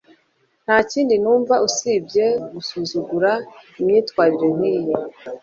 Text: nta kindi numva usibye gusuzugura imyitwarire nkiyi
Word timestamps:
nta 0.65 0.77
kindi 0.91 1.13
numva 1.21 1.55
usibye 1.67 2.25
gusuzugura 2.53 3.31
imyitwarire 3.79 4.47
nkiyi 4.57 4.93